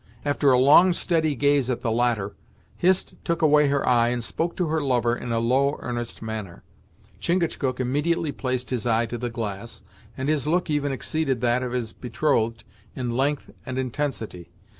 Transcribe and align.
After 0.25 0.51
a 0.51 0.57
long 0.57 0.93
steady 0.93 1.35
gaze 1.35 1.69
at 1.69 1.81
the 1.81 1.91
latter, 1.91 2.35
Hist 2.75 3.23
took 3.23 3.43
away 3.43 3.67
her 3.67 3.87
eye, 3.87 4.07
and 4.07 4.23
spoke 4.23 4.55
to 4.57 4.65
her 4.65 4.81
lover 4.81 5.15
in 5.15 5.31
a 5.31 5.37
low, 5.39 5.77
earnest 5.79 6.23
manner. 6.23 6.63
Chingachgook 7.19 7.79
immediately 7.79 8.31
placed 8.31 8.71
his 8.71 8.87
eye 8.87 9.05
to 9.05 9.19
the 9.19 9.29
glass, 9.29 9.83
and 10.17 10.27
his 10.27 10.47
look 10.47 10.71
even 10.71 10.91
exceeded 10.91 11.39
that 11.41 11.61
of 11.61 11.73
his 11.73 11.93
betrothed 11.93 12.63
in 12.95 13.15
length 13.15 13.51
and 13.63 13.77
intensity. 13.77 14.49